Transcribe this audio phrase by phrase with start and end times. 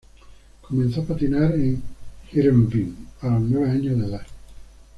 [0.63, 1.79] Comenzó a patinar en
[2.33, 4.25] Heerenveen a los nueve años de edad.